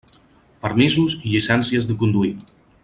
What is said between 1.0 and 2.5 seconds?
i llicencies de conduir.